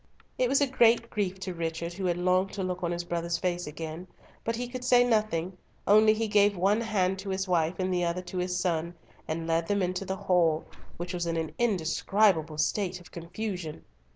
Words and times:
It 0.39 0.49
was 0.49 0.61
a 0.61 0.65
great 0.67 1.11
grief 1.11 1.39
to 1.41 1.53
Richard, 1.53 1.93
who 1.93 2.05
had 2.05 2.17
longed 2.17 2.53
to 2.53 2.63
look 2.63 2.81
on 2.81 2.91
his 2.91 3.03
brother's 3.03 3.37
face 3.37 3.67
again, 3.67 4.07
but 4.43 4.55
he 4.55 4.67
could 4.67 4.83
say 4.83 5.03
nothing, 5.03 5.55
only 5.85 6.15
he 6.15 6.27
gave 6.27 6.57
one 6.57 6.81
hand 6.81 7.19
to 7.19 7.29
his 7.29 7.47
wife 7.47 7.77
and 7.77 7.93
the 7.93 8.03
other 8.03 8.23
to 8.23 8.39
his 8.39 8.57
son, 8.59 8.95
and 9.27 9.45
led 9.45 9.67
them 9.67 9.83
into 9.83 10.03
the 10.03 10.17
hall, 10.17 10.65
which 10.97 11.13
was 11.13 11.27
in 11.27 11.37
an 11.37 11.53
indescribable 11.59 12.57
state 12.57 12.99
of 12.99 13.11
confusion. 13.11 13.83